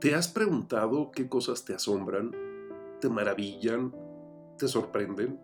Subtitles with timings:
[0.00, 2.34] ¿Te has preguntado qué cosas te asombran,
[3.02, 3.94] te maravillan,
[4.56, 5.38] te sorprenden?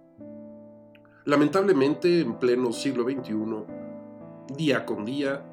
[1.26, 5.44] Lamentablemente, en pleno siglo XXI, día con día,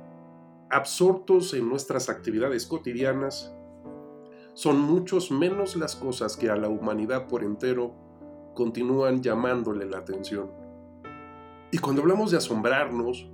[0.70, 3.54] absortos en nuestras actividades cotidianas,
[4.54, 7.94] son muchos menos las cosas que a la humanidad por entero
[8.54, 10.50] continúan llamándole la atención.
[11.72, 13.30] Y cuando hablamos de asombrarnos,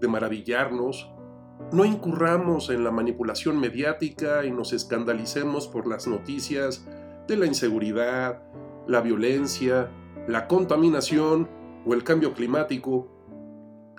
[0.00, 1.08] de maravillarnos,
[1.72, 6.86] no incurramos en la manipulación mediática y nos escandalicemos por las noticias
[7.26, 8.42] de la inseguridad,
[8.86, 9.90] la violencia,
[10.28, 11.48] la contaminación
[11.86, 13.08] o el cambio climático,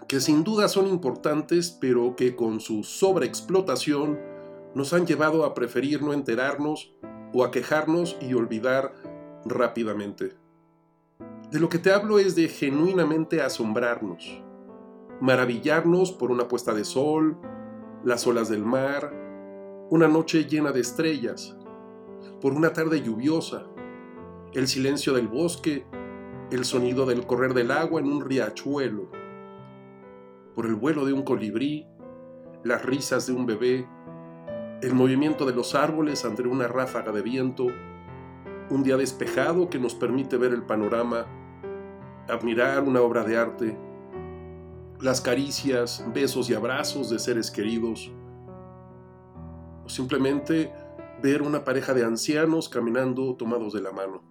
[0.08, 4.20] que sin duda son importantes, pero que con su sobreexplotación
[4.74, 6.94] nos han llevado a preferir no enterarnos
[7.34, 8.94] o a quejarnos y olvidar
[9.46, 10.34] rápidamente.
[11.52, 14.42] De lo que te hablo es de genuinamente asombrarnos,
[15.22, 17.38] maravillarnos por una puesta de sol,
[18.04, 19.14] las olas del mar,
[19.90, 21.56] una noche llena de estrellas,
[22.42, 23.68] por una tarde lluviosa,
[24.54, 25.86] el silencio del bosque,
[26.52, 29.10] el sonido del correr del agua en un riachuelo,
[30.56, 31.88] por el vuelo de un colibrí,
[32.64, 33.88] las risas de un bebé,
[34.82, 37.68] el movimiento de los árboles ante una ráfaga de viento,
[38.70, 41.26] un día despejado que nos permite ver el panorama,
[42.28, 43.78] admirar una obra de arte,
[45.02, 48.12] las caricias, besos y abrazos de seres queridos,
[49.84, 50.74] o simplemente
[51.22, 54.24] ver una pareja de ancianos caminando tomados de la mano,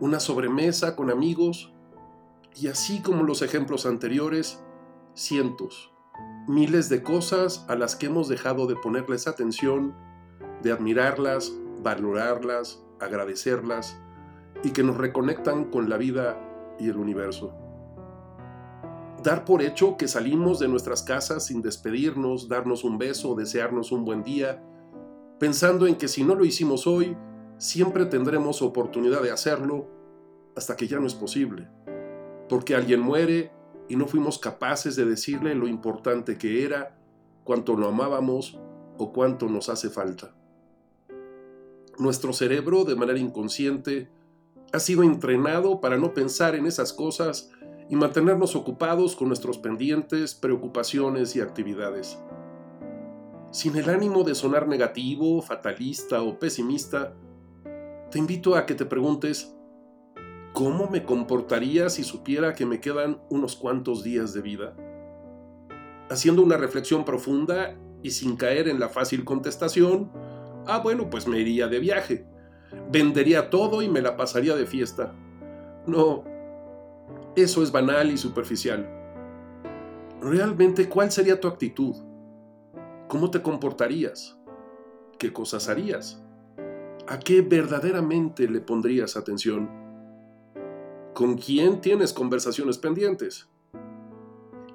[0.00, 1.72] una sobremesa con amigos
[2.56, 4.62] y así como los ejemplos anteriores,
[5.14, 5.92] cientos,
[6.48, 9.94] miles de cosas a las que hemos dejado de ponerles atención,
[10.62, 11.52] de admirarlas,
[11.82, 14.00] valorarlas, agradecerlas
[14.64, 16.38] y que nos reconectan con la vida
[16.78, 17.61] y el universo
[19.22, 24.04] dar por hecho que salimos de nuestras casas sin despedirnos, darnos un beso, desearnos un
[24.04, 24.62] buen día,
[25.38, 27.16] pensando en que si no lo hicimos hoy,
[27.58, 29.88] siempre tendremos oportunidad de hacerlo
[30.56, 31.68] hasta que ya no es posible,
[32.48, 33.52] porque alguien muere
[33.88, 36.98] y no fuimos capaces de decirle lo importante que era,
[37.44, 38.58] cuánto lo amábamos
[38.98, 40.34] o cuánto nos hace falta.
[41.98, 44.08] Nuestro cerebro, de manera inconsciente,
[44.72, 47.50] ha sido entrenado para no pensar en esas cosas
[47.88, 52.18] y mantenernos ocupados con nuestros pendientes, preocupaciones y actividades.
[53.50, 57.14] Sin el ánimo de sonar negativo, fatalista o pesimista,
[58.10, 59.54] te invito a que te preguntes,
[60.52, 64.76] ¿cómo me comportaría si supiera que me quedan unos cuantos días de vida?
[66.10, 70.10] Haciendo una reflexión profunda y sin caer en la fácil contestación,
[70.66, 72.26] ah bueno, pues me iría de viaje,
[72.90, 75.14] vendería todo y me la pasaría de fiesta.
[75.86, 76.24] No,
[77.34, 78.88] eso es banal y superficial.
[80.20, 81.94] Realmente, ¿cuál sería tu actitud?
[83.08, 84.38] ¿Cómo te comportarías?
[85.18, 86.22] ¿Qué cosas harías?
[87.08, 89.70] ¿A qué verdaderamente le pondrías atención?
[91.14, 93.48] ¿Con quién tienes conversaciones pendientes?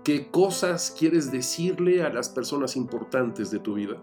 [0.04, 4.02] ¿Qué cosas quieres decirle a las personas importantes de tu vida?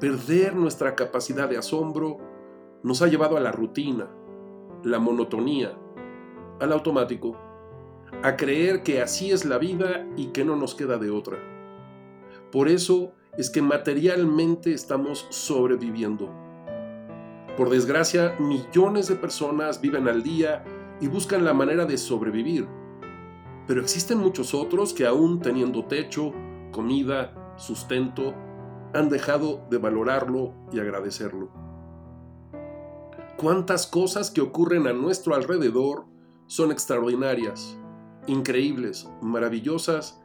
[0.00, 2.18] Perder nuestra capacidad de asombro
[2.82, 4.08] nos ha llevado a la rutina,
[4.84, 5.76] la monotonía,
[6.60, 7.36] al automático,
[8.22, 11.38] a creer que así es la vida y que no nos queda de otra.
[12.50, 16.32] Por eso es que materialmente estamos sobreviviendo.
[17.56, 20.64] Por desgracia, millones de personas viven al día
[21.00, 22.66] y buscan la manera de sobrevivir.
[23.66, 26.32] Pero existen muchos otros que aún teniendo techo,
[26.72, 28.34] comida, sustento,
[28.94, 31.50] han dejado de valorarlo y agradecerlo.
[33.36, 36.06] ¿Cuántas cosas que ocurren a nuestro alrededor
[36.48, 37.78] son extraordinarias,
[38.26, 40.18] increíbles, maravillosas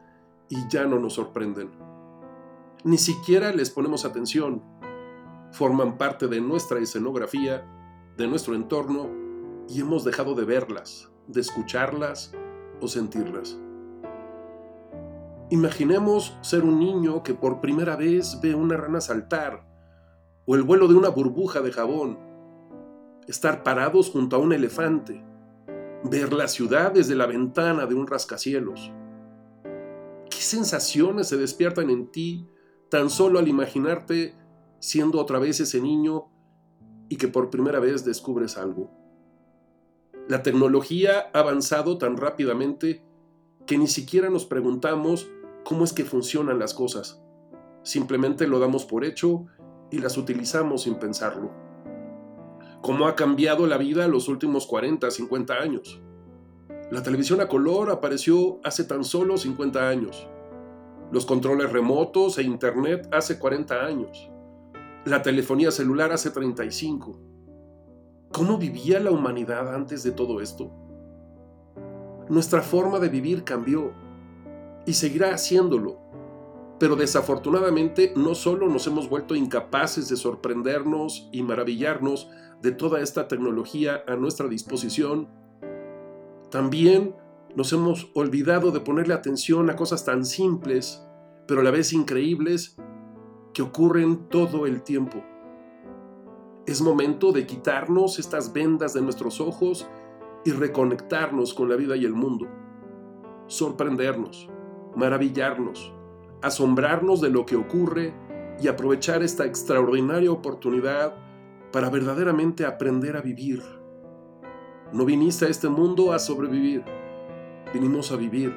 [0.48, 1.70] y ya no nos sorprenden.
[2.86, 4.64] Ni siquiera les ponemos atención.
[5.52, 7.66] Forman parte de nuestra escenografía,
[8.18, 9.10] de nuestro entorno
[9.68, 12.34] y hemos dejado de verlas, de escucharlas
[12.80, 13.60] o sentirlas.
[15.50, 19.68] Imaginemos ser un niño que por primera vez ve una rana saltar
[20.46, 22.18] o el vuelo de una burbuja de jabón,
[23.28, 25.33] estar parados junto a un elefante
[26.04, 28.92] ver la ciudad desde la ventana de un rascacielos.
[30.30, 32.48] ¿Qué sensaciones se despiertan en ti
[32.90, 34.36] tan solo al imaginarte
[34.80, 36.30] siendo otra vez ese niño
[37.10, 38.92] y que por primera vez descubres algo?
[40.28, 43.04] La tecnología ha avanzado tan rápidamente
[43.66, 45.30] que ni siquiera nos preguntamos
[45.64, 47.22] cómo es que funcionan las cosas.
[47.84, 49.46] Simplemente lo damos por hecho
[49.92, 51.73] y las utilizamos sin pensarlo
[52.84, 56.02] cómo ha cambiado la vida los últimos 40, 50 años.
[56.92, 60.28] La televisión a color apareció hace tan solo 50 años.
[61.10, 64.30] Los controles remotos e Internet hace 40 años.
[65.06, 67.20] la telefonía celular hace 35.
[68.34, 70.70] ¿Cómo vivía la humanidad antes de todo esto?
[72.30, 73.92] Nuestra forma de vivir cambió
[74.86, 76.03] y seguirá haciéndolo.
[76.84, 82.30] Pero desafortunadamente no solo nos hemos vuelto incapaces de sorprendernos y maravillarnos
[82.62, 85.30] de toda esta tecnología a nuestra disposición,
[86.52, 87.16] también
[87.56, 91.02] nos hemos olvidado de ponerle atención a cosas tan simples,
[91.48, 92.76] pero a la vez increíbles,
[93.54, 95.24] que ocurren todo el tiempo.
[96.66, 99.88] Es momento de quitarnos estas vendas de nuestros ojos
[100.44, 102.46] y reconectarnos con la vida y el mundo.
[103.48, 104.50] Sorprendernos,
[104.98, 105.94] maravillarnos,
[106.44, 108.14] asombrarnos de lo que ocurre
[108.62, 111.16] y aprovechar esta extraordinaria oportunidad
[111.72, 113.64] para verdaderamente aprender a vivir.
[114.92, 116.84] No viniste a este mundo a sobrevivir
[117.74, 118.56] vinimos a vivir.